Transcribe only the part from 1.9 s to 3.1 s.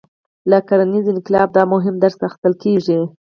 درس اخیستل کېږي.